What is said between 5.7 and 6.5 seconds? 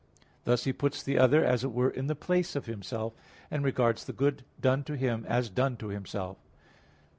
to himself.